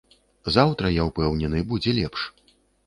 [0.55, 2.29] Заўтра, я ўпэўнены, будзе лепш.